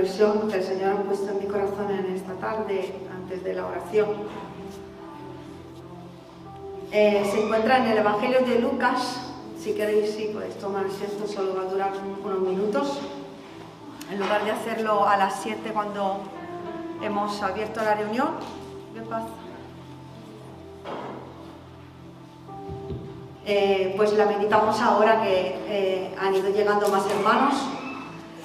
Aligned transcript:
reflexión 0.00 0.48
que 0.48 0.56
el 0.56 0.64
Señor 0.64 0.92
ha 0.92 1.02
puesto 1.02 1.30
en 1.30 1.38
mi 1.38 1.46
corazón 1.46 1.90
en 1.90 2.14
esta 2.14 2.32
tarde, 2.34 2.94
antes 3.14 3.44
de 3.44 3.54
la 3.54 3.66
oración. 3.66 4.08
Eh, 6.90 7.28
se 7.30 7.44
encuentra 7.44 7.78
en 7.78 7.86
el 7.92 7.98
Evangelio 7.98 8.40
de 8.40 8.60
Lucas. 8.60 9.20
Si 9.58 9.74
queréis, 9.74 10.14
sí, 10.14 10.30
podéis 10.32 10.56
tomar 10.58 10.86
asiento, 10.86 11.26
solo 11.28 11.54
va 11.54 11.62
a 11.62 11.64
durar 11.72 11.92
unos 12.24 12.40
minutos. 12.40 12.98
En 14.10 14.18
lugar 14.18 14.44
de 14.44 14.52
hacerlo 14.52 15.06
a 15.06 15.16
las 15.18 15.42
7 15.42 15.70
cuando 15.72 16.20
hemos 17.02 17.42
abierto 17.42 17.82
la 17.82 17.94
reunión. 17.94 18.28
¿Qué 18.94 19.02
pasa? 19.02 19.28
Eh, 23.44 23.94
pues 23.96 24.12
la 24.14 24.26
meditamos 24.26 24.80
ahora 24.80 25.22
que 25.22 25.58
eh, 25.66 26.14
han 26.18 26.34
ido 26.34 26.48
llegando 26.48 26.88
más 26.88 27.04
hermanos. 27.10 27.54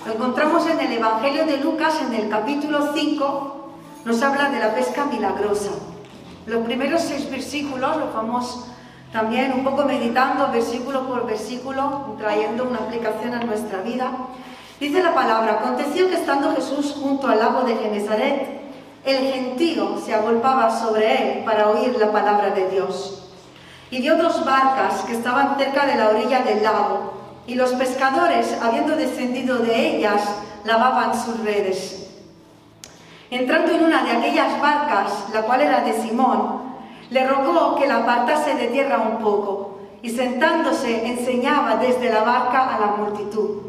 Lo 0.05 0.13
encontramos 0.13 0.67
en 0.67 0.79
el 0.79 0.91
Evangelio 0.93 1.47
de 1.47 1.57
Lucas, 1.57 1.99
en 1.99 2.13
el 2.13 2.29
capítulo 2.29 2.93
5, 2.93 3.69
nos 4.05 4.21
habla 4.21 4.49
de 4.49 4.59
la 4.59 4.75
pesca 4.75 5.05
milagrosa. 5.05 5.71
Los 6.45 6.63
primeros 6.63 7.01
seis 7.01 7.27
versículos 7.31 7.97
los 7.97 8.13
vamos 8.13 8.67
también 9.11 9.51
un 9.53 9.63
poco 9.63 9.83
meditando 9.83 10.51
versículo 10.51 11.07
por 11.07 11.25
versículo, 11.25 12.15
trayendo 12.19 12.65
una 12.65 12.81
aplicación 12.81 13.33
a 13.33 13.39
nuestra 13.39 13.81
vida. 13.81 14.11
Dice 14.79 15.01
la 15.01 15.15
palabra, 15.15 15.53
aconteció 15.53 16.07
que 16.07 16.17
estando 16.17 16.53
Jesús 16.55 16.95
junto 17.01 17.27
al 17.27 17.39
lago 17.39 17.61
de 17.61 17.75
Genezaret, 17.75 18.61
el 19.05 19.33
gentío 19.33 19.97
se 20.05 20.13
agolpaba 20.13 20.69
sobre 20.69 21.39
él 21.39 21.45
para 21.45 21.69
oír 21.69 21.97
la 21.97 22.11
palabra 22.11 22.51
de 22.51 22.69
Dios. 22.69 23.23
Y 23.89 24.01
vio 24.01 24.17
dos 24.17 24.45
barcas 24.45 25.01
que 25.01 25.13
estaban 25.13 25.57
cerca 25.57 25.87
de 25.87 25.95
la 25.95 26.09
orilla 26.09 26.43
del 26.43 26.61
lago, 26.61 27.24
y 27.47 27.55
los 27.55 27.71
pescadores, 27.73 28.57
habiendo 28.61 28.95
descendido 28.95 29.59
de 29.59 29.97
ellas, 29.97 30.21
lavaban 30.63 31.13
sus 31.13 31.39
redes. 31.41 32.09
Entrando 33.29 33.71
en 33.71 33.83
una 33.83 34.03
de 34.03 34.11
aquellas 34.11 34.59
barcas, 34.59 35.11
la 35.33 35.43
cual 35.43 35.61
era 35.61 35.81
de 35.81 35.93
Simón, 35.93 36.63
le 37.09 37.27
rogó 37.27 37.75
que 37.75 37.87
la 37.87 37.97
apartase 37.97 38.55
de 38.55 38.67
tierra 38.67 38.99
un 38.99 39.17
poco, 39.19 39.79
y 40.01 40.09
sentándose 40.09 41.07
enseñaba 41.07 41.77
desde 41.77 42.11
la 42.11 42.23
barca 42.23 42.75
a 42.75 42.79
la 42.79 42.87
multitud. 42.87 43.61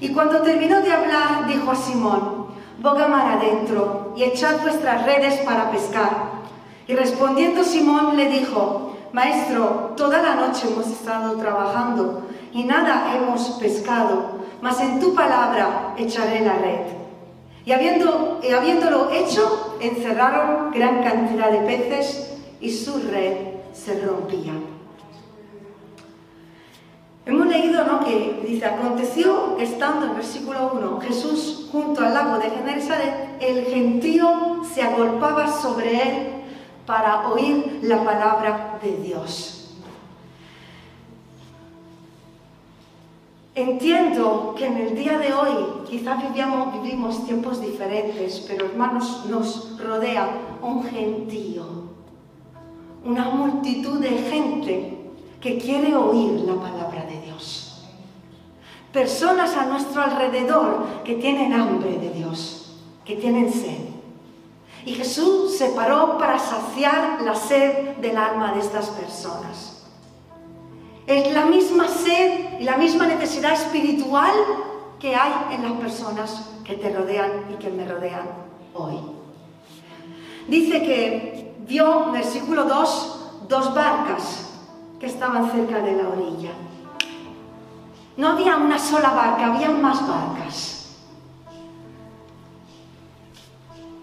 Y 0.00 0.10
cuando 0.10 0.42
terminó 0.42 0.80
de 0.80 0.92
hablar, 0.92 1.46
dijo 1.46 1.70
a 1.70 1.76
Simón, 1.76 2.46
boga 2.78 3.08
mar 3.08 3.38
adentro 3.38 4.12
y 4.16 4.24
echad 4.24 4.60
vuestras 4.62 5.04
redes 5.04 5.40
para 5.40 5.70
pescar. 5.70 6.34
Y 6.86 6.94
respondiendo 6.94 7.64
Simón 7.64 8.16
le 8.16 8.28
dijo, 8.28 8.96
Maestro, 9.12 9.94
toda 9.96 10.20
la 10.20 10.34
noche 10.34 10.68
hemos 10.68 10.86
estado 10.88 11.36
trabajando 11.36 12.22
y 12.54 12.62
nada 12.62 13.14
hemos 13.14 13.42
pescado, 13.60 14.36
mas 14.62 14.80
en 14.80 15.00
tu 15.00 15.12
palabra 15.12 15.94
echaré 15.98 16.40
la 16.40 16.54
red. 16.54 16.86
Y 17.66 17.72
habiéndolo 17.72 19.10
hecho, 19.10 19.76
encerraron 19.80 20.70
gran 20.70 21.02
cantidad 21.02 21.50
de 21.50 21.58
peces 21.58 22.38
y 22.60 22.70
su 22.70 23.00
red 23.10 23.36
se 23.72 24.00
rompía. 24.00 24.52
Hemos 27.26 27.46
leído 27.48 27.84
¿no? 27.84 28.04
que 28.04 28.42
dice, 28.46 28.66
aconteció 28.66 29.56
estando 29.58 30.06
en 30.06 30.14
versículo 30.14 30.72
1, 30.74 31.00
Jesús 31.00 31.68
junto 31.72 32.02
al 32.02 32.14
lago 32.14 32.38
de 32.38 32.50
Genesaret, 32.50 33.36
el 33.40 33.64
gentío 33.64 34.62
se 34.72 34.82
agolpaba 34.82 35.50
sobre 35.50 36.02
él 36.02 36.26
para 36.86 37.28
oír 37.28 37.80
la 37.82 38.04
palabra 38.04 38.78
de 38.82 38.96
Dios. 38.98 39.53
Entiendo 43.56 44.52
que 44.58 44.66
en 44.66 44.78
el 44.78 44.96
día 44.96 45.16
de 45.16 45.32
hoy 45.32 45.86
quizás 45.88 46.18
vivimos 46.20 47.24
tiempos 47.24 47.60
diferentes, 47.60 48.44
pero 48.48 48.66
hermanos, 48.66 49.26
nos 49.28 49.80
rodea 49.80 50.28
un 50.60 50.82
gentío, 50.82 51.64
una 53.04 53.26
multitud 53.26 54.00
de 54.00 54.08
gente 54.08 55.12
que 55.40 55.58
quiere 55.58 55.94
oír 55.94 56.40
la 56.40 56.56
palabra 56.56 57.04
de 57.04 57.20
Dios. 57.20 57.84
Personas 58.92 59.56
a 59.56 59.66
nuestro 59.66 60.02
alrededor 60.02 61.02
que 61.04 61.14
tienen 61.14 61.52
hambre 61.52 61.98
de 61.98 62.10
Dios, 62.10 62.80
que 63.04 63.14
tienen 63.14 63.52
sed. 63.52 63.88
Y 64.84 64.94
Jesús 64.94 65.56
se 65.56 65.68
paró 65.70 66.18
para 66.18 66.40
saciar 66.40 67.22
la 67.22 67.36
sed 67.36 67.98
del 67.98 68.16
alma 68.16 68.52
de 68.52 68.60
estas 68.60 68.88
personas. 68.90 69.73
Es 71.06 71.32
la 71.32 71.46
misma 71.46 71.88
sed 71.88 72.60
y 72.60 72.64
la 72.64 72.76
misma 72.76 73.06
necesidad 73.06 73.52
espiritual 73.52 74.32
que 74.98 75.14
hay 75.14 75.54
en 75.54 75.62
las 75.62 75.72
personas 75.72 76.50
que 76.64 76.74
te 76.76 76.90
rodean 76.90 77.44
y 77.52 77.54
que 77.62 77.68
me 77.68 77.86
rodean 77.86 78.26
hoy. 78.72 78.96
Dice 80.48 80.82
que 80.82 81.54
vio, 81.66 82.10
versículo 82.10 82.64
2, 82.64 83.46
dos 83.48 83.74
barcas 83.74 84.50
que 84.98 85.06
estaban 85.06 85.50
cerca 85.50 85.80
de 85.80 85.92
la 85.92 86.08
orilla. 86.08 86.52
No 88.16 88.28
había 88.28 88.56
una 88.56 88.78
sola 88.78 89.10
barca, 89.10 89.54
había 89.54 89.70
más 89.70 90.06
barcas. 90.06 90.96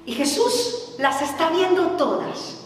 Y 0.05 0.13
Jesús 0.13 0.95
las 0.99 1.21
está 1.21 1.49
viendo 1.49 1.91
todas, 1.91 2.65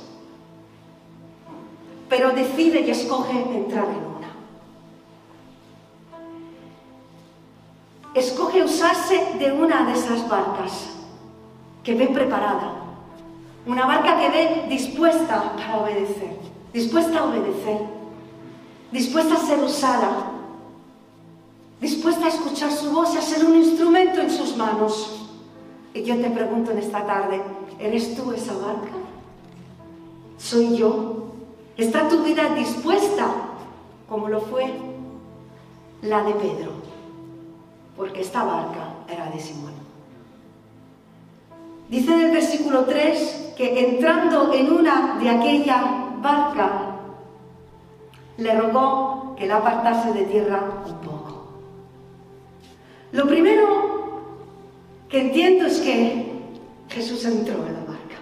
pero 2.09 2.31
decide 2.31 2.81
y 2.81 2.89
escoge 2.89 3.39
entrar 3.39 3.85
en 3.85 4.14
escoge 8.15 8.63
usarse 8.63 9.35
de 9.37 9.51
una 9.51 9.85
de 9.85 9.91
esas 9.91 10.27
barcas 10.29 10.87
que 11.83 11.93
ve 11.93 12.07
preparada, 12.07 12.73
una 13.67 13.85
barca 13.85 14.17
que 14.17 14.29
ve 14.29 14.65
dispuesta 14.69 15.53
para 15.57 15.77
obedecer, 15.81 16.39
dispuesta 16.73 17.19
a 17.19 17.25
obedecer, 17.25 17.79
dispuesta 18.91 19.35
a 19.35 19.37
ser 19.37 19.59
usada, 19.59 20.31
dispuesta 21.81 22.25
a 22.25 22.29
escuchar 22.29 22.71
su 22.71 22.91
voz 22.91 23.13
y 23.13 23.17
a 23.17 23.21
ser 23.21 23.45
un 23.45 23.55
instrumento 23.55 24.21
en 24.21 24.31
sus 24.31 24.55
manos. 24.55 25.29
Y 25.93 26.03
yo 26.03 26.15
te 26.15 26.29
pregunto 26.29 26.71
en 26.71 26.79
esta 26.79 27.05
tarde, 27.05 27.41
¿eres 27.79 28.15
tú 28.15 28.31
esa 28.31 28.53
barca? 28.53 28.91
¿Soy 30.37 30.77
yo? 30.77 31.25
¿Está 31.77 32.07
tu 32.07 32.23
vida 32.23 32.55
dispuesta 32.55 33.27
como 34.07 34.29
lo 34.29 34.39
fue 34.39 34.73
la 36.01 36.23
de 36.23 36.33
Pedro? 36.33 36.94
Porque 37.97 38.21
esta 38.21 38.43
barca 38.43 38.93
era 39.09 39.29
de 39.29 39.39
Simón. 39.39 39.73
Dice 41.89 42.13
en 42.13 42.21
el 42.21 42.31
versículo 42.31 42.85
3 42.85 43.53
que 43.55 43.91
entrando 43.91 44.53
en 44.53 44.71
una 44.71 45.17
de 45.19 45.29
aquella 45.29 46.07
barca, 46.21 46.97
le 48.37 48.53
rogó 48.59 49.35
que 49.37 49.47
la 49.47 49.57
apartase 49.57 50.11
de 50.13 50.25
tierra 50.25 50.83
un 50.85 50.95
poco. 50.95 51.47
Lo 53.11 53.27
primero 53.27 54.21
que 55.07 55.21
entiendo 55.21 55.65
es 55.67 55.79
que 55.79 56.33
Jesús 56.89 57.23
entró 57.25 57.65
en 57.65 57.73
la 57.73 57.79
barca. 57.79 58.17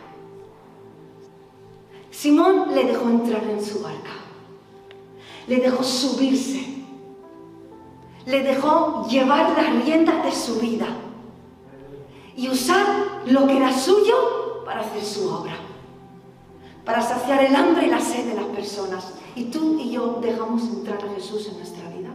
Simón 2.12 2.76
le 2.76 2.84
dejó 2.86 3.10
entrar 3.10 3.44
en 3.44 3.64
su 3.64 3.82
barca. 3.82 4.12
Le 5.48 5.58
dejó 5.58 5.84
subirse 5.84 6.73
le 8.26 8.44
dejó 8.44 9.06
llevar 9.10 9.52
las 9.52 9.84
riendas 9.84 10.24
de 10.24 10.32
su 10.32 10.60
vida 10.60 10.88
y 12.36 12.50
usar 12.50 12.86
lo 13.26 13.48
que 13.48 13.58
era 13.58 13.72
suyo 13.72 14.64
para 14.66 14.82
hacer 14.82 15.04
su 15.04 15.30
obra, 15.30 15.54
para 16.86 17.02
saciar 17.02 17.44
el 17.44 17.56
hambre 17.56 17.88
y 17.88 17.90
la 17.90 18.00
sed 18.00 18.30
de 18.30 18.36
las 18.36 18.46
personas. 18.46 19.14
Y 19.36 19.46
tú 19.46 19.80
y 19.80 19.92
yo 19.92 20.20
dejamos 20.22 20.64
entrar 20.64 21.00
a 21.04 21.16
Jesús 21.16 21.48
en 21.48 21.58
nuestra 21.58 21.90
vida, 21.90 22.10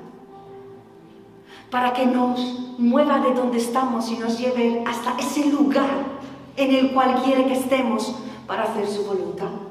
para 1.71 1.93
que 1.93 2.07
nos 2.07 2.41
mueva 2.79 3.19
de 3.21 3.35
donde 3.35 3.59
estamos 3.59 4.11
y 4.11 4.17
nos 4.17 4.39
lleve 4.39 4.83
hasta 4.87 5.19
ese 5.19 5.47
lugar 5.47 6.19
en 6.57 6.75
el 6.75 6.93
cual 6.93 7.23
quiere 7.23 7.47
que 7.47 7.55
estemos 7.55 8.15
para 8.47 8.65
hacer 8.65 8.89
su 8.89 9.05
voluntad. 9.05 9.68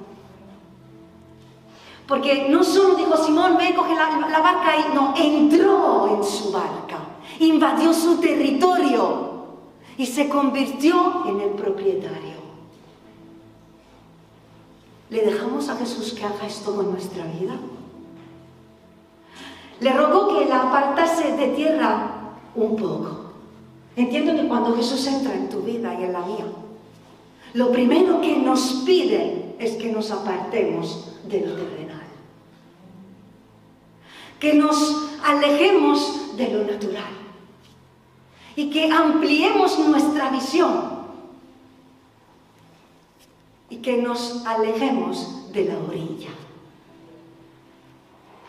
Porque 2.07 2.47
no 2.49 2.63
solo 2.63 2.95
dijo 2.95 3.17
Simón, 3.17 3.57
ve, 3.57 3.75
coge 3.75 3.93
la, 3.93 4.39
barca 4.39 4.75
y 4.77 4.95
no, 4.95 5.13
entró 5.17 6.15
en 6.15 6.23
su 6.23 6.51
barca, 6.51 6.99
invadió 7.39 7.93
su 7.93 8.17
territorio 8.17 9.27
y 9.97 10.05
se 10.05 10.29
convirtió 10.29 11.25
en 11.27 11.41
el 11.41 11.49
propietario. 11.49 12.37
¿Le 15.09 15.21
dejamos 15.21 15.67
a 15.67 15.75
Jesús 15.75 16.13
que 16.13 16.23
haga 16.23 16.47
esto 16.47 16.81
en 16.81 16.91
nuestra 16.91 17.25
vida? 17.25 17.55
Le 19.81 19.93
rogó 19.93 20.39
que 20.39 20.45
la 20.45 20.63
apartase 20.63 21.35
de 21.35 21.49
tierra 21.49 22.35
un 22.55 22.75
poco. 22.77 23.25
Entiendo 23.97 24.33
que 24.33 24.47
cuando 24.47 24.75
Jesús 24.75 25.05
entra 25.07 25.33
en 25.33 25.49
tu 25.49 25.59
vida 25.59 25.93
y 25.99 26.03
en 26.03 26.13
la 26.13 26.21
mía, 26.21 26.45
lo 27.53 27.71
primero 27.71 28.21
que 28.21 28.37
nos 28.37 28.83
pide 28.85 29.55
es 29.59 29.75
que 29.75 29.91
nos 29.91 30.11
apartemos 30.11 31.13
de 31.27 31.41
lo 31.41 31.55
terrenal 31.55 31.96
que 34.39 34.53
nos 34.53 35.09
alejemos 35.23 36.37
de 36.37 36.49
lo 36.49 36.63
natural 36.63 37.11
y 38.55 38.69
que 38.69 38.91
ampliemos 38.91 39.77
nuestra 39.79 40.29
visión 40.29 40.97
y 43.69 43.77
que 43.77 43.97
nos 43.97 44.45
alejemos 44.45 45.51
de 45.51 45.65
la 45.65 45.77
orilla, 45.77 46.29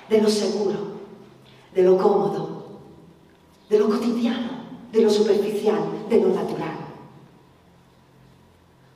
de 0.08 0.23
lo 0.23 0.29
seguro, 0.29 0.99
de 1.75 1.82
lo 1.82 1.96
cómodo, 1.96 2.67
de 3.69 3.79
lo 3.79 3.88
cotidiano, 3.88 4.50
de 4.93 5.02
lo 5.02 5.11
superficial, 5.11 5.81
de 6.08 6.20
lo 6.20 6.29
natural, 6.29 6.76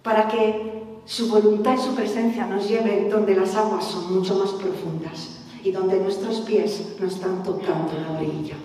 para 0.02 0.28
que 0.28 0.82
su 1.04 1.28
voluntad 1.28 1.74
y 1.74 1.82
su 1.82 1.94
presencia 1.94 2.46
nos 2.46 2.68
lleven 2.68 3.10
donde 3.10 3.34
las 3.34 3.54
aguas 3.54 3.84
son 3.84 4.14
mucho 4.14 4.36
más 4.36 4.50
profundas 4.52 5.41
y 5.62 5.70
donde 5.70 6.00
nuestros 6.00 6.40
pies 6.40 6.96
no 6.98 7.06
están 7.06 7.42
tocando 7.42 7.92
la 8.00 8.18
orilla, 8.18 8.56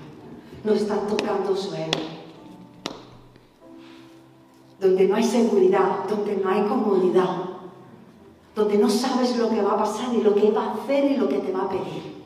no 0.63 0.73
están 0.73 1.07
tocando 1.07 1.55
suelo 1.55 2.17
donde 4.79 5.07
no 5.07 5.15
hay 5.15 5.23
seguridad, 5.23 6.07
donde 6.07 6.37
no 6.37 6.49
hay 6.49 6.61
comodidad, 6.63 7.43
donde 8.55 8.77
no 8.77 8.89
sabes 8.89 9.35
lo 9.37 9.49
que 9.49 9.61
va 9.61 9.73
a 9.73 9.77
pasar 9.77 10.13
y 10.13 10.21
lo 10.21 10.35
que 10.35 10.51
va 10.51 10.65
a 10.65 10.73
hacer 10.73 11.11
y 11.11 11.17
lo 11.17 11.27
que 11.27 11.39
te 11.39 11.51
va 11.51 11.63
a 11.63 11.69
pedir. 11.69 12.17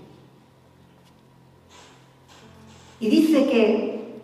Y 2.99 3.09
dice 3.09 3.45
que, 3.45 4.21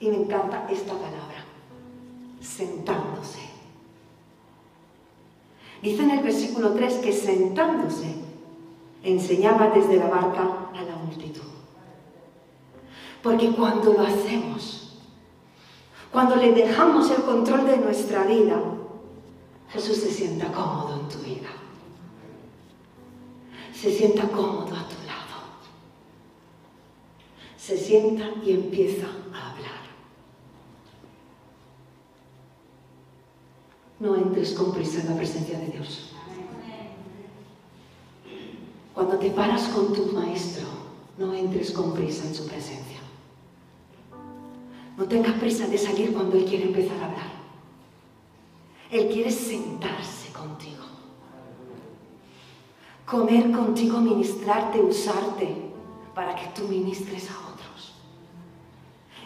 y 0.00 0.08
me 0.08 0.16
encanta 0.16 0.66
esta 0.70 0.92
palabra, 0.92 1.44
sentándose. 2.40 3.40
Dice 5.80 6.02
en 6.02 6.10
el 6.10 6.22
versículo 6.22 6.72
3 6.72 6.94
que 6.94 7.12
sentándose 7.12 8.23
enseñaba 9.04 9.68
desde 9.68 9.96
la 9.96 10.08
barca 10.08 10.70
a 10.74 10.82
la 10.82 10.96
multitud. 10.96 11.42
Porque 13.22 13.50
cuando 13.52 13.92
lo 13.92 14.02
hacemos, 14.02 14.98
cuando 16.10 16.36
le 16.36 16.52
dejamos 16.52 17.10
el 17.10 17.22
control 17.22 17.66
de 17.66 17.78
nuestra 17.78 18.24
vida, 18.24 18.60
Jesús 19.68 19.96
se 19.96 20.10
sienta 20.10 20.46
cómodo 20.52 21.00
en 21.00 21.08
tu 21.08 21.18
vida. 21.18 21.48
Se 23.74 23.90
sienta 23.90 24.28
cómodo 24.28 24.74
a 24.76 24.88
tu 24.88 24.96
lado. 25.06 25.42
Se 27.56 27.76
sienta 27.76 28.30
y 28.44 28.52
empieza 28.52 29.06
a 29.06 29.50
hablar. 29.50 29.84
No 34.00 34.16
entres 34.16 34.52
con 34.52 34.72
prisa 34.72 35.00
en 35.00 35.08
la 35.10 35.16
presencia 35.16 35.58
de 35.58 35.66
Dios. 35.66 36.13
Cuando 39.04 39.22
te 39.22 39.32
paras 39.32 39.68
con 39.68 39.92
tu 39.92 40.06
maestro, 40.12 40.64
no 41.18 41.34
entres 41.34 41.72
con 41.72 41.92
prisa 41.92 42.26
en 42.26 42.34
su 42.34 42.46
presencia. 42.46 43.00
No 44.96 45.04
tengas 45.04 45.34
prisa 45.34 45.66
de 45.66 45.76
salir 45.76 46.14
cuando 46.14 46.38
Él 46.38 46.46
quiere 46.46 46.64
empezar 46.64 46.96
a 46.98 47.04
hablar. 47.04 47.32
Él 48.90 49.08
quiere 49.08 49.30
sentarse 49.30 50.32
contigo. 50.32 50.84
Comer 53.04 53.52
contigo, 53.52 54.00
ministrarte, 54.00 54.80
usarte 54.80 55.54
para 56.14 56.34
que 56.34 56.46
tú 56.58 56.66
ministres 56.66 57.28
a 57.30 57.52
otros. 57.52 57.92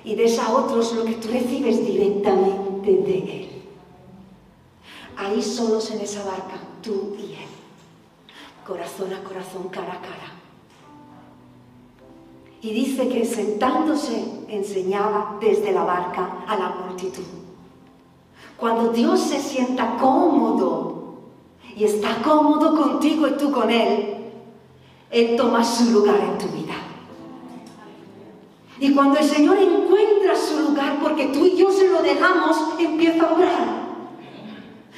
Y 0.02 0.16
des 0.16 0.40
a 0.40 0.56
otros 0.56 0.92
lo 0.92 1.04
que 1.04 1.14
tú 1.14 1.28
recibes 1.28 1.86
directamente 1.86 2.90
de 2.90 3.18
Él. 3.18 3.62
Ahí 5.16 5.40
solos 5.40 5.88
en 5.92 6.00
esa 6.00 6.24
barca, 6.24 6.58
tú 6.82 7.14
y 7.16 7.34
Él. 7.34 7.47
Corazón 8.68 9.10
a 9.14 9.24
corazón, 9.26 9.68
cara 9.70 9.94
a 9.94 10.00
cara. 10.02 10.30
Y 12.60 12.70
dice 12.74 13.08
que 13.08 13.24
sentándose 13.24 14.44
enseñaba 14.46 15.38
desde 15.40 15.72
la 15.72 15.84
barca 15.84 16.44
a 16.46 16.54
la 16.54 16.68
multitud. 16.68 17.24
Cuando 18.58 18.92
Dios 18.92 19.20
se 19.20 19.40
sienta 19.40 19.96
cómodo 19.96 21.14
y 21.74 21.84
está 21.84 22.20
cómodo 22.22 22.76
contigo 22.76 23.26
y 23.26 23.38
tú 23.38 23.50
con 23.50 23.70
Él, 23.70 24.32
Él 25.10 25.36
toma 25.38 25.64
su 25.64 25.90
lugar 25.90 26.20
en 26.20 26.36
tu 26.36 26.48
vida. 26.48 26.74
Y 28.78 28.92
cuando 28.92 29.18
el 29.18 29.24
Señor 29.24 29.56
encuentra 29.56 30.36
su 30.36 30.60
lugar, 30.60 30.98
porque 31.02 31.28
tú 31.28 31.46
y 31.46 31.56
yo 31.56 31.72
se 31.72 31.88
lo 31.88 32.02
dejamos, 32.02 32.78
empieza 32.78 33.30
a 33.30 33.32
orar. 33.32 33.88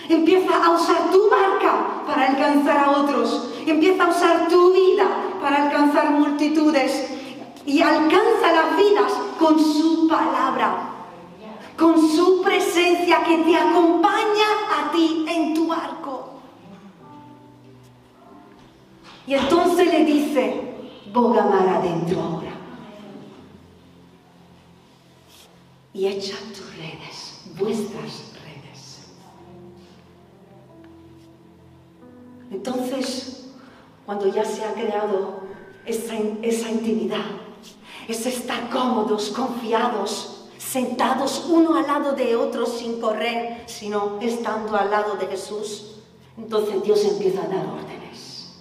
Empieza 0.08 0.64
a 0.64 0.70
usar 0.70 1.12
tu 1.12 1.30
barca 1.30 2.02
para 2.04 2.30
alcanzar 2.30 2.76
a 2.76 2.90
otros. 3.02 3.49
Empieza 3.70 4.04
a 4.04 4.08
usar 4.08 4.48
tu 4.48 4.72
vida 4.72 5.06
para 5.40 5.66
alcanzar 5.66 6.10
multitudes 6.10 7.08
y 7.64 7.80
alcanza 7.80 8.52
las 8.52 8.76
vidas 8.76 9.12
con 9.38 9.60
su 9.60 10.08
palabra, 10.08 10.90
con 11.78 11.96
su 11.96 12.42
presencia 12.42 13.22
que 13.22 13.38
te 13.38 13.56
acompaña 13.56 14.48
a 14.76 14.90
ti 14.90 15.24
en 15.28 15.54
tu 15.54 15.72
arco. 15.72 16.30
Y 19.24 19.34
entonces 19.34 19.86
le 19.86 20.04
dice, 20.04 20.74
boga 21.12 21.44
mar 21.44 21.68
adentro 21.68 22.20
ahora. 22.20 22.50
Y 25.94 26.08
echa 26.08 26.36
tus 26.48 26.76
redes, 26.76 27.19
cuando 34.10 34.26
ya 34.26 34.44
se 34.44 34.64
ha 34.64 34.74
creado 34.74 35.34
esa, 35.86 36.14
esa 36.42 36.68
intimidad, 36.68 37.26
es 38.08 38.26
estar 38.26 38.68
cómodos, 38.68 39.28
confiados, 39.28 40.46
sentados 40.58 41.46
uno 41.48 41.76
al 41.76 41.86
lado 41.86 42.14
de 42.14 42.34
otro 42.34 42.66
sin 42.66 43.00
correr, 43.00 43.62
sino 43.66 44.18
estando 44.20 44.76
al 44.76 44.90
lado 44.90 45.14
de 45.14 45.28
Jesús. 45.28 46.00
Entonces 46.36 46.82
Dios 46.82 47.04
empieza 47.04 47.44
a 47.44 47.46
dar 47.46 47.64
órdenes. 47.64 48.52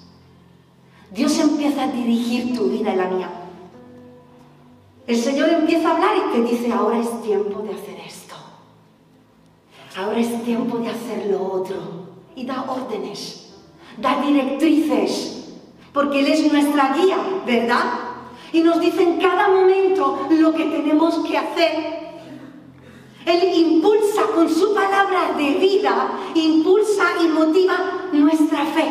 Dios 1.10 1.36
empieza 1.40 1.86
a 1.86 1.88
dirigir 1.88 2.56
tu 2.56 2.66
vida 2.66 2.94
y 2.94 2.96
la 2.96 3.08
mía. 3.08 3.32
El 5.08 5.18
Señor 5.18 5.50
empieza 5.50 5.90
a 5.90 5.96
hablar 5.96 6.12
y 6.16 6.32
te 6.32 6.44
dice, 6.44 6.72
ahora 6.72 7.00
es 7.00 7.24
tiempo 7.24 7.64
de 7.64 7.74
hacer 7.74 8.00
esto. 8.06 8.36
Ahora 9.98 10.20
es 10.20 10.44
tiempo 10.44 10.78
de 10.78 10.90
hacer 10.90 11.26
lo 11.26 11.44
otro. 11.54 11.78
Y 12.36 12.46
da 12.46 12.66
órdenes, 12.70 13.50
da 14.02 14.22
directrices, 14.22 15.39
porque 15.94 16.20
Él 16.20 16.28
es 16.28 16.52
nuestra 16.52 16.94
guía, 16.96 17.18
¿verdad? 17.46 18.10
y 18.52 18.62
nos 18.62 18.80
dice 18.80 19.04
en 19.04 19.20
cada 19.20 19.48
momento 19.50 20.28
lo 20.30 20.54
que 20.54 20.66
tenemos 20.66 21.16
que 21.20 21.38
hacer. 21.38 22.00
Él 23.26 23.54
impulsa 23.56 24.24
con 24.34 24.50
su 24.50 24.74
palabra 24.74 25.34
de 25.38 25.56
vida, 25.56 26.12
impulsa 26.34 27.04
y 27.24 27.28
motiva 27.28 28.08
nuestra 28.12 28.66
fe. 28.66 28.88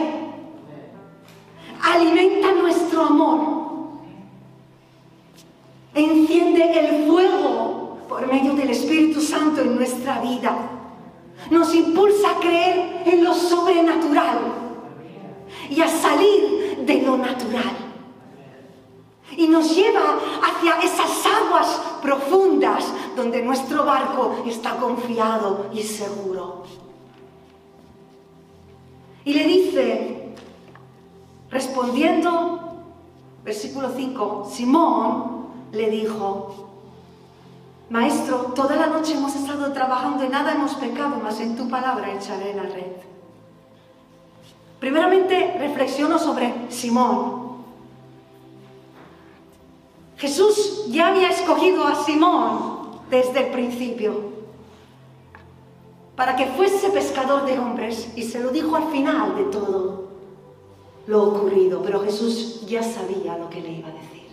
Alimenta 1.82 2.52
nuestro 2.52 3.04
amor. 3.04 3.58
Enciende 5.94 6.78
el 6.78 7.08
fuego 7.08 7.98
por 8.08 8.26
medio 8.28 8.54
del 8.54 8.70
Espíritu 8.70 9.20
Santo 9.20 9.62
en 9.62 9.74
nuestra 9.74 10.20
vida. 10.20 10.56
Nos 11.50 11.74
impulsa 11.74 12.30
a 12.30 12.40
creer 12.40 13.02
en 13.06 13.24
lo 13.24 13.34
sobrenatural 13.34 14.38
y 15.70 15.80
a 15.80 15.88
salir 15.88 16.57
de 16.88 17.02
lo 17.02 17.18
natural 17.18 17.76
y 19.36 19.46
nos 19.46 19.76
lleva 19.76 20.18
hacia 20.42 20.80
esas 20.80 21.26
aguas 21.26 21.80
profundas 22.00 22.84
donde 23.14 23.42
nuestro 23.42 23.84
barco 23.84 24.42
está 24.46 24.76
confiado 24.76 25.66
y 25.74 25.82
seguro. 25.82 26.64
Y 29.24 29.34
le 29.34 29.44
dice, 29.44 30.34
respondiendo, 31.50 32.82
versículo 33.44 33.90
5, 33.94 34.48
Simón 34.50 35.48
le 35.72 35.90
dijo, 35.90 36.68
Maestro, 37.90 38.52
toda 38.54 38.76
la 38.76 38.86
noche 38.86 39.12
hemos 39.12 39.34
estado 39.36 39.72
trabajando 39.72 40.24
y 40.24 40.28
nada 40.28 40.52
hemos 40.52 40.74
pecado, 40.74 41.20
mas 41.22 41.38
en 41.40 41.54
tu 41.54 41.68
palabra 41.68 42.14
echaré 42.14 42.54
la 42.54 42.62
red. 42.62 43.17
Primeramente 44.80 45.56
reflexiono 45.58 46.18
sobre 46.18 46.70
Simón, 46.70 47.48
Jesús 50.18 50.86
ya 50.88 51.08
había 51.08 51.30
escogido 51.30 51.84
a 51.84 52.04
Simón 52.04 53.00
desde 53.10 53.46
el 53.46 53.52
principio 53.52 54.36
para 56.16 56.34
que 56.34 56.46
fuese 56.46 56.90
pescador 56.90 57.44
de 57.44 57.58
hombres 57.58 58.12
y 58.16 58.24
se 58.24 58.40
lo 58.40 58.50
dijo 58.50 58.74
al 58.74 58.90
final 58.90 59.36
de 59.36 59.44
todo 59.44 60.08
lo 61.06 61.22
ocurrido, 61.22 61.80
pero 61.82 62.02
Jesús 62.02 62.66
ya 62.66 62.82
sabía 62.82 63.38
lo 63.38 63.48
que 63.48 63.60
le 63.60 63.70
iba 63.70 63.88
a 63.88 63.92
decir. 63.92 64.26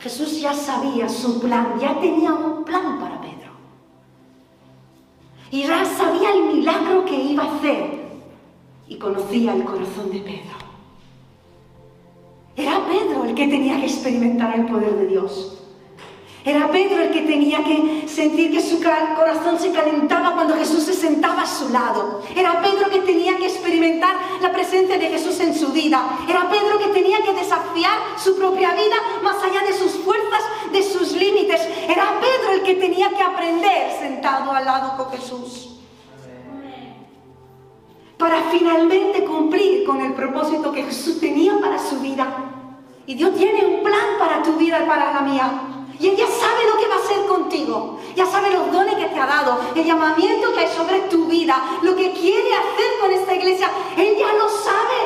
Jesús 0.00 0.40
ya 0.40 0.52
sabía 0.52 1.08
su 1.08 1.40
plan, 1.40 1.78
ya 1.80 1.98
tenía 2.00 2.32
un 2.32 2.64
plan 2.64 2.98
para 3.00 3.20
Pedro. 3.20 3.52
Y 5.50 5.62
ya 5.62 5.84
sabía 5.84 6.32
el 6.32 6.42
milagro 6.54 7.04
que 7.04 7.14
iba 7.14 7.44
a 7.44 7.56
hacer 7.56 8.05
y 8.88 8.96
conocía 8.96 9.54
el 9.54 9.64
corazón 9.64 10.10
de 10.10 10.20
Pedro. 10.20 10.56
Era 12.56 12.86
Pedro 12.86 13.24
el 13.24 13.34
que 13.34 13.48
tenía 13.48 13.78
que 13.78 13.86
experimentar 13.86 14.58
el 14.58 14.66
poder 14.66 14.96
de 14.96 15.06
Dios. 15.06 15.52
Era 16.46 16.70
Pedro 16.70 17.02
el 17.02 17.10
que 17.10 17.22
tenía 17.22 17.62
que 17.64 18.06
sentir 18.06 18.52
que 18.52 18.62
su 18.62 18.80
corazón 18.80 19.58
se 19.58 19.72
calentaba 19.72 20.32
cuando 20.32 20.54
Jesús 20.54 20.84
se 20.84 20.94
sentaba 20.94 21.42
a 21.42 21.46
su 21.46 21.70
lado. 21.70 22.22
Era 22.36 22.62
Pedro 22.62 22.88
que 22.88 23.00
tenía 23.00 23.36
que 23.36 23.46
experimentar 23.46 24.14
la 24.40 24.52
presencia 24.52 24.96
de 24.96 25.08
Jesús 25.08 25.40
en 25.40 25.52
su 25.52 25.72
vida. 25.72 26.00
Era 26.28 26.48
Pedro 26.48 26.78
que 26.78 27.00
tenía 27.00 27.20
que 27.20 27.32
desafiar 27.32 27.98
su 28.16 28.36
propia 28.36 28.74
vida 28.74 28.94
más 29.24 29.42
allá 29.42 29.66
de 29.66 29.72
sus 29.72 29.90
fuerzas, 30.04 30.44
de 30.72 30.84
sus 30.84 31.12
límites. 31.12 31.60
Era 31.88 32.20
Pedro 32.20 32.52
el 32.52 32.62
que 32.62 32.76
tenía 32.76 33.10
que 33.10 33.22
aprender 33.22 33.90
sentado 33.98 34.52
al 34.52 34.64
lado 34.64 34.96
con 34.96 35.10
Jesús. 35.10 35.75
Para 38.26 38.50
finalmente 38.50 39.24
cumplir 39.24 39.84
con 39.84 40.00
el 40.00 40.12
propósito 40.12 40.72
que 40.72 40.82
Jesús 40.82 41.20
tenía 41.20 41.60
para 41.60 41.78
su 41.78 42.00
vida. 42.00 42.26
Y 43.06 43.14
Dios 43.14 43.36
tiene 43.36 43.64
un 43.64 43.84
plan 43.84 44.18
para 44.18 44.42
tu 44.42 44.54
vida 44.54 44.82
y 44.82 44.88
para 44.88 45.12
la 45.12 45.20
mía. 45.20 45.48
Y 46.00 46.08
ella 46.08 46.26
sabe 46.26 46.68
lo 46.68 46.76
que 46.76 46.88
va 46.88 46.96
a 46.96 47.04
hacer 47.04 47.24
contigo. 47.26 48.00
Ya 48.16 48.26
sabe 48.26 48.50
los 48.50 48.72
dones 48.72 48.96
que 48.96 49.04
te 49.04 49.20
ha 49.20 49.26
dado, 49.26 49.60
el 49.76 49.84
llamamiento 49.84 50.52
que 50.52 50.58
hay 50.58 50.76
sobre 50.76 51.02
tu 51.02 51.26
vida, 51.26 51.78
lo 51.82 51.94
que 51.94 52.10
quiere 52.14 52.52
hacer 52.52 52.98
con 53.00 53.12
esta 53.12 53.32
iglesia. 53.32 53.70
Ella 53.96 54.26
lo 54.32 54.48
sabe. 54.48 55.00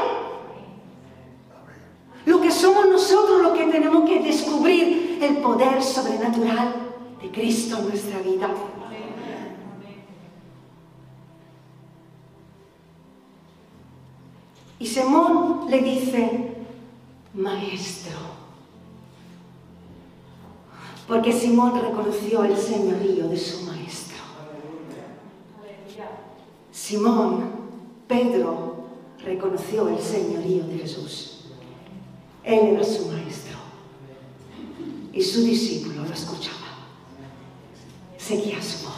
Lo 2.25 2.41
que 2.41 2.51
somos 2.51 2.89
nosotros 2.89 3.43
lo 3.43 3.53
que 3.53 3.67
tenemos 3.67 4.09
que 4.09 4.21
descubrir 4.21 5.19
el 5.21 5.37
poder 5.43 5.83
sobrenatural 5.83 6.73
de 7.21 7.31
Cristo 7.31 7.77
en 7.81 7.89
nuestra 7.91 8.19
vida. 8.21 8.49
Y 14.81 14.87
Simón 14.87 15.67
le 15.69 15.83
dice, 15.83 16.55
maestro. 17.35 18.17
Porque 21.07 21.35
Simón 21.35 21.79
reconoció 21.79 22.45
el 22.45 22.57
señorío 22.57 23.29
de 23.29 23.37
su 23.37 23.67
maestro. 23.67 24.17
Simón, 26.73 27.51
Pedro, 28.09 28.87
reconoció 29.23 29.87
el 29.89 29.99
señorío 29.99 30.65
de 30.67 30.79
Jesús. 30.79 31.45
Él 32.43 32.69
era 32.69 32.83
su 32.83 33.07
maestro. 33.09 33.59
Y 35.13 35.21
su 35.21 35.43
discípulo 35.43 36.05
lo 36.05 36.15
escuchaba. 36.15 36.57
Seguía 38.17 38.63
su 38.63 38.87
voz. 38.87 38.95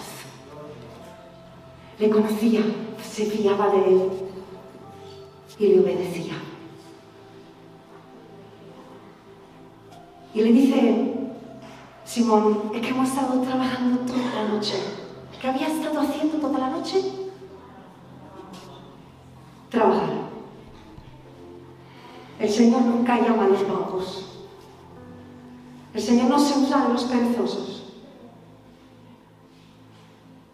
Le 1.99 2.09
conocía, 2.09 2.63
se 3.03 3.27
fiaba 3.27 3.69
de 3.71 3.85
él 3.85 4.22
y 5.63 5.69
le 5.69 5.81
obedecía. 5.81 6.35
Y 10.35 10.43
le 10.43 10.53
dice 10.53 11.15
Simón, 12.05 12.73
es 12.75 12.81
que 12.81 12.89
hemos 12.89 13.09
estado 13.09 13.41
trabajando 13.43 14.01
toda 14.01 14.35
la 14.35 14.49
noche. 14.49 14.75
¿Qué 15.41 15.47
había 15.47 15.69
estado 15.69 16.01
haciendo 16.01 16.39
toda 16.39 16.59
la 16.59 16.71
noche? 16.71 17.01
Trabajar. 19.71 20.11
El 22.41 22.51
Señor 22.51 22.83
nunca 22.83 23.21
llama 23.21 23.45
a 23.45 23.49
los 23.49 23.63
pocos. 23.63 24.27
El 25.95 26.03
Señor 26.03 26.29
no 26.29 26.39
se 26.41 26.59
usa 26.59 26.87
de 26.87 26.93
los 26.93 27.05
perezosos. 27.05 27.85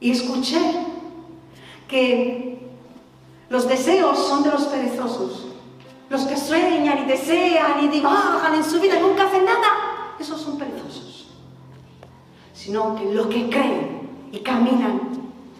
Y 0.00 0.10
escuché 0.10 0.58
que 1.88 2.47
los 3.50 3.68
deseos 3.68 4.18
son 4.18 4.42
de 4.42 4.50
los 4.50 4.64
perezosos. 4.64 5.46
Los 6.10 6.22
que 6.22 6.36
sueñan 6.36 7.04
y 7.04 7.04
desean 7.04 7.84
y 7.84 7.88
divagan 7.88 8.54
en 8.54 8.64
su 8.64 8.80
vida 8.80 8.98
y 8.98 9.02
nunca 9.02 9.26
hacen 9.26 9.44
nada, 9.44 10.14
esos 10.18 10.40
son 10.40 10.56
perezosos 10.56 11.08
sino 12.58 12.96
que 12.96 13.04
los 13.14 13.28
que 13.28 13.48
creen 13.48 14.28
y 14.32 14.40
caminan 14.40 15.00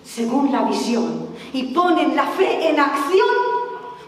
según 0.05 0.51
la 0.51 0.65
visión 0.65 1.29
y 1.53 1.73
ponen 1.73 2.17
la 2.17 2.27
fe 2.27 2.69
en 2.69 2.79
acción, 2.79 3.29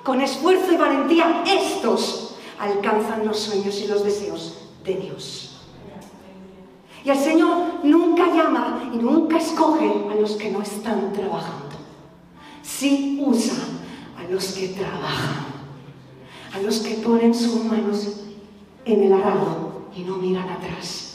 con 0.03 0.21
esfuerzo 0.21 0.73
y 0.73 0.77
valentía, 0.77 1.45
estos 1.47 2.35
alcanzan 2.59 3.27
los 3.27 3.39
sueños 3.39 3.81
y 3.81 3.87
los 3.87 4.03
deseos 4.05 4.59
de 4.85 4.95
Dios. 4.97 5.61
Y 7.05 7.11
el 7.11 7.19
Señor 7.19 7.85
nunca 7.85 8.27
llama 8.27 8.91
y 8.93 8.97
nunca 8.97 9.39
escoge 9.39 9.91
a 10.11 10.15
los 10.17 10.33
que 10.33 10.51
no 10.51 10.61
están 10.61 11.13
trabajando. 11.13 11.70
Sí 12.81 13.21
usa 13.21 13.53
a 14.19 14.33
los 14.33 14.53
que 14.53 14.69
trabajan, 14.69 15.45
a 16.55 16.63
los 16.63 16.79
que 16.79 16.95
ponen 16.95 17.35
sus 17.35 17.63
manos 17.67 18.23
en 18.87 19.03
el 19.03 19.13
arado 19.13 19.83
y 19.95 20.01
no 20.01 20.17
miran 20.17 20.49
atrás 20.49 21.11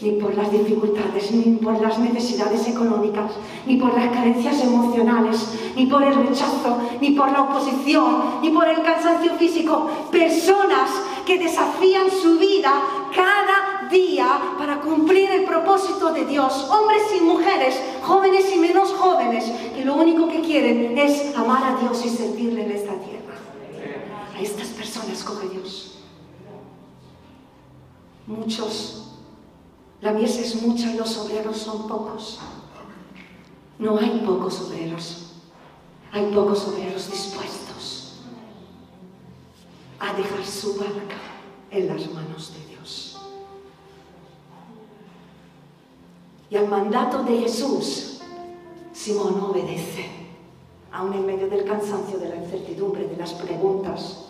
ni 0.00 0.12
por 0.12 0.34
las 0.36 0.52
dificultades, 0.52 1.32
ni 1.32 1.56
por 1.56 1.80
las 1.80 1.98
necesidades 1.98 2.68
económicas, 2.68 3.32
ni 3.66 3.76
por 3.76 3.94
las 3.94 4.12
carencias 4.12 4.62
emocionales, 4.62 5.48
ni 5.76 5.86
por 5.86 6.02
el 6.02 6.14
rechazo, 6.14 6.78
ni 7.00 7.12
por 7.12 7.32
la 7.32 7.42
oposición, 7.42 8.40
ni 8.42 8.50
por 8.50 8.68
el 8.68 8.82
cansancio 8.82 9.32
físico. 9.34 9.88
Personas 10.10 10.90
que 11.26 11.38
desafían 11.38 12.10
su 12.10 12.38
vida 12.38 12.72
cada 13.14 13.73
día 13.94 14.56
para 14.58 14.80
cumplir 14.80 15.30
el 15.30 15.44
propósito 15.44 16.12
de 16.12 16.26
Dios. 16.26 16.68
Hombres 16.70 17.02
y 17.16 17.20
mujeres, 17.22 17.80
jóvenes 18.02 18.52
y 18.54 18.58
menos 18.58 18.92
jóvenes, 18.92 19.44
que 19.74 19.84
lo 19.84 19.94
único 19.94 20.28
que 20.28 20.42
quieren 20.42 20.98
es 20.98 21.34
amar 21.36 21.64
a 21.64 21.80
Dios 21.80 22.04
y 22.04 22.08
servirle 22.10 22.64
en 22.64 22.70
esta 22.72 22.94
tierra. 22.94 23.36
A 24.36 24.40
estas 24.40 24.68
personas 24.68 25.22
coge 25.22 25.48
Dios. 25.48 25.98
Muchos 28.26 29.04
la 30.04 30.12
mies 30.12 30.36
es 30.36 30.60
mucha 30.60 30.92
y 30.92 30.98
los 30.98 31.16
obreros 31.16 31.56
son 31.56 31.88
pocos. 31.88 32.38
No 33.78 33.98
hay 33.98 34.22
pocos 34.26 34.60
obreros. 34.60 35.30
Hay 36.12 36.26
pocos 36.26 36.68
obreros 36.68 37.10
dispuestos 37.10 38.16
a 39.98 40.12
dejar 40.12 40.44
su 40.44 40.76
barca 40.76 41.16
en 41.70 41.88
las 41.88 42.12
manos 42.12 42.52
de 42.52 42.66
Dios. 42.66 42.73
Y 46.54 46.56
al 46.56 46.68
mandato 46.68 47.24
de 47.24 47.38
Jesús, 47.38 48.20
Simón 48.92 49.40
obedece, 49.40 50.06
aún 50.92 51.12
en 51.12 51.26
medio 51.26 51.48
del 51.48 51.64
cansancio, 51.64 52.16
de 52.18 52.28
la 52.28 52.36
incertidumbre, 52.36 53.08
de 53.08 53.16
las 53.16 53.32
preguntas, 53.32 54.26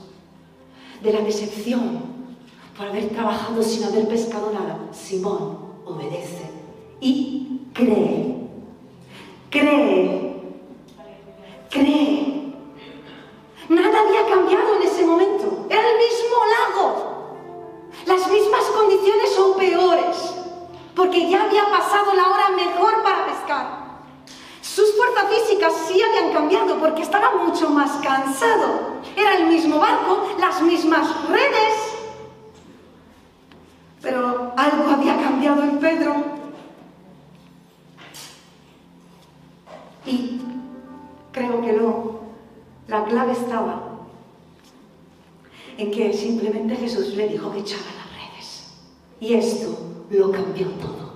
de 1.03 1.13
la 1.13 1.21
decepción 1.21 2.01
por 2.75 2.87
haber 2.87 3.11
trabajado 3.11 3.63
sin 3.63 3.85
haber 3.85 4.09
pescado 4.09 4.51
nada. 4.53 4.89
Simón 4.91 5.59
obedece 5.85 6.51
y. 6.99 7.61
Cree. 7.75 8.37
Cree. 9.51 10.24
Y 40.07 40.41
creo 41.33 41.61
que 41.63 41.73
no. 41.73 42.15
La 42.89 43.05
clave 43.05 43.33
estaba 43.33 43.83
en 45.79 45.91
que 45.91 46.13
simplemente 46.13 46.77
Jesús 46.77 47.15
le 47.15 47.29
dijo 47.29 47.51
que 47.53 47.61
echara 47.61 47.83
las 47.83 48.13
redes. 48.13 48.73
Y 49.21 49.35
esto 49.35 49.79
lo 50.11 50.31
cambió 50.31 50.67
todo. 50.69 51.15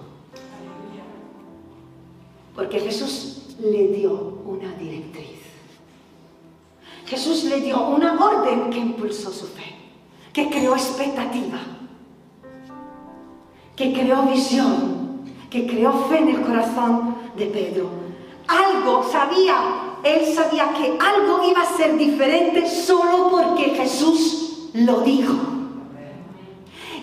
Porque 2.54 2.80
Jesús 2.80 3.56
le 3.60 3.88
dio 3.88 4.40
una 4.46 4.72
directriz. 4.74 5.38
Jesús 7.06 7.44
le 7.44 7.60
dio 7.60 7.88
una 7.88 8.14
orden 8.22 8.70
que 8.70 8.78
impulsó 8.78 9.30
su 9.30 9.46
fe, 9.46 9.74
que 10.32 10.48
creó 10.50 10.74
expectativa 10.74 11.78
que 13.78 13.92
creó 13.92 14.24
visión, 14.24 15.22
que 15.48 15.64
creó 15.68 15.92
fe 16.08 16.18
en 16.18 16.28
el 16.30 16.40
corazón 16.40 17.14
de 17.36 17.46
Pedro. 17.46 18.07
Algo 18.48 19.08
sabía, 19.10 19.56
él 20.02 20.34
sabía 20.34 20.72
que 20.72 20.98
algo 20.98 21.44
iba 21.44 21.62
a 21.62 21.76
ser 21.76 21.96
diferente 21.96 22.68
solo 22.68 23.28
porque 23.30 23.74
Jesús 23.76 24.70
lo 24.72 25.00
dijo. 25.00 25.34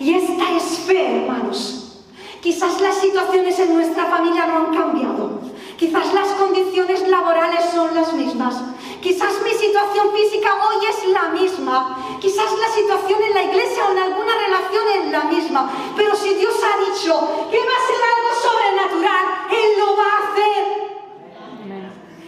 Y 0.00 0.14
esta 0.14 0.52
es 0.56 0.80
fe, 0.80 1.22
hermanos. 1.22 2.02
Quizás 2.42 2.80
las 2.80 2.96
situaciones 2.96 3.58
en 3.58 3.74
nuestra 3.74 4.06
familia 4.06 4.46
no 4.46 4.56
han 4.56 4.74
cambiado. 4.74 5.40
Quizás 5.76 6.12
las 6.14 6.28
condiciones 6.28 7.06
laborales 7.08 7.66
son 7.74 7.94
las 7.94 8.12
mismas. 8.14 8.56
Quizás 9.00 9.34
mi 9.42 9.50
situación 9.50 10.08
física 10.14 10.54
hoy 10.54 10.86
es 10.86 11.08
la 11.10 11.28
misma. 11.28 12.18
Quizás 12.20 12.50
la 12.58 12.68
situación 12.68 13.22
en 13.22 13.34
la 13.34 13.42
iglesia 13.44 13.84
o 13.86 13.92
en 13.92 13.98
alguna 13.98 14.34
relación 14.36 14.84
es 14.98 15.10
la 15.10 15.24
misma. 15.24 15.70
Pero 15.96 16.16
si 16.16 16.34
Dios 16.34 16.54
ha 16.62 16.90
dicho 16.90 17.12
que 17.50 17.58
va 17.58 17.76
a 17.76 17.86
ser 17.86 18.00
algo 18.14 18.30
sobrenatural, 18.42 19.26
Él 19.50 19.78
lo 19.78 19.96
va 19.96 20.04
a 20.04 20.32
hacer. 20.32 20.55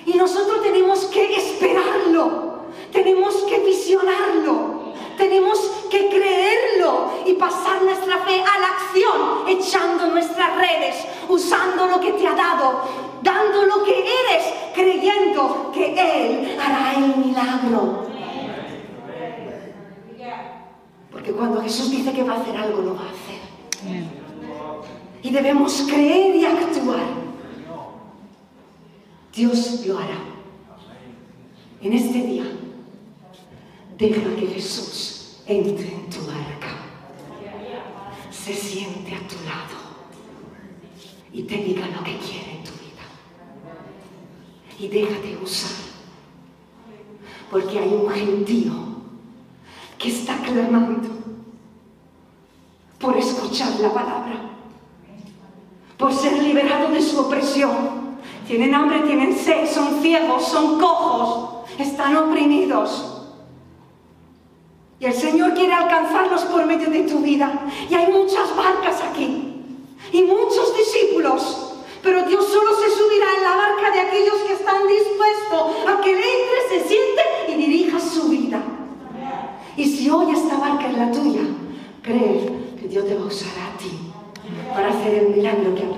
Y 0.09 0.15
nosotros 0.15 0.63
tenemos 0.63 1.01
que 1.07 1.35
esperarlo, 1.37 2.63
tenemos 2.91 3.35
que 3.43 3.59
visionarlo, 3.59 4.95
tenemos 5.19 5.59
que 5.91 6.09
creerlo 6.09 7.11
y 7.27 7.35
pasar 7.35 7.83
nuestra 7.83 8.17
fe 8.21 8.41
a 8.41 8.59
la 8.59 8.69
acción, 8.69 9.47
echando 9.47 10.07
nuestras 10.07 10.57
redes, 10.57 10.97
usando 11.29 11.85
lo 11.89 12.01
que 12.01 12.13
te 12.13 12.27
ha 12.27 12.35
dado, 12.35 12.85
dando 13.23 13.67
lo 13.67 13.85
que 13.85 13.99
eres, 13.99 14.47
creyendo 14.75 15.71
que 15.75 15.93
Él 15.93 16.59
hará 16.59 16.95
el 16.95 17.17
milagro. 17.27 18.07
Porque 21.13 21.33
cuando 21.33 21.61
Jesús 21.61 21.91
dice 21.91 22.15
que 22.15 22.23
va 22.23 22.33
a 22.33 22.41
hacer 22.41 22.57
algo, 22.57 22.81
lo 22.81 22.95
va 22.95 23.03
a 23.03 23.11
hacer. 23.11 24.05
Y 25.23 25.31
debemos 25.31 25.83
creer 25.87 26.35
y 26.35 26.47
actuar. 26.47 27.28
Dios 29.39 29.87
lo 29.87 29.97
hará. 29.97 30.19
En 31.81 31.93
este 31.93 32.23
día, 32.23 32.45
deja 33.97 34.35
que 34.35 34.47
Jesús 34.49 35.37
entre 35.47 35.95
en 35.95 36.11
tu 36.11 36.19
barca, 36.27 36.75
se 38.33 38.53
siente 38.53 39.15
a 39.15 39.29
tu 39.29 39.37
lado 39.45 39.79
y 41.33 41.45
te 41.45 41.57
diga 41.57 41.87
lo 41.87 42.03
que 42.03 42.19
quiere 42.19 42.57
en 42.57 42.65
tu 42.65 42.73
vida. 42.73 43.07
Y 44.81 44.89
déjate 44.89 45.39
usar, 45.41 45.85
porque 47.49 47.79
hay 47.79 47.91
un 47.91 48.11
gentío 48.11 48.73
que 49.99 50.09
está 50.09 50.43
clamando 50.43 51.11
por 52.99 53.17
escuchar 53.17 53.79
la 53.79 53.95
palabra, 53.95 54.51
por 55.97 56.13
ser 56.13 56.43
liberado 56.43 56.91
de 56.91 57.01
su 57.01 57.21
opresión 57.21 57.98
tienen 58.49 58.75
hambre, 58.75 59.01
tienen 59.01 59.37
sed, 59.37 59.71
son 59.71 60.01
ciegos, 60.01 60.49
son 60.49 60.81
cojos, 60.81 61.67
están 61.79 62.17
oprimidos. 62.17 63.27
Y 64.99 65.05
el 65.05 65.13
Señor 65.13 65.53
quiere 65.53 65.75
alcanzarlos 65.75 66.43
por 66.47 66.65
medio 66.65 66.89
de 66.89 67.03
tu 67.03 67.19
vida. 67.19 67.67
Y 67.89 67.95
hay 67.95 68.11
muchas 68.11 68.57
barcas 68.57 69.03
aquí 69.03 69.63
y 70.13 70.23
muchos 70.23 70.75
discípulos. 70.77 71.75
Pero 72.03 72.23
Dios 72.23 72.47
solo 72.47 72.71
se 72.75 72.91
subirá 72.91 73.27
en 73.37 73.43
la 73.45 73.57
barca 73.57 73.91
de 73.93 74.01
aquellos 74.01 74.37
que 74.47 74.55
están 74.55 74.89
dispuestos 74.89 75.87
a 75.87 76.01
que 76.01 76.13
Él 76.13 76.19
entre, 76.19 76.81
se 76.81 76.89
siente 76.89 77.23
y 77.49 77.55
dirija 77.55 78.01
su 78.01 78.31
vida. 78.31 78.63
Y 79.77 79.85
si 79.85 80.09
hoy 80.09 80.33
esta 80.33 80.57
barca 80.57 80.89
es 80.89 80.97
la 80.97 81.13
tuya, 81.13 81.43
cree 82.03 82.51
que 82.81 82.89
Dios 82.89 83.07
te 83.07 83.15
va 83.15 83.25
a 83.25 83.27
usar 83.27 83.53
a 83.53 83.77
ti 83.77 83.91
para 84.73 84.89
hacer 84.89 85.15
el 85.23 85.37
milagro 85.37 85.75
que 85.75 85.83
ha 85.83 85.98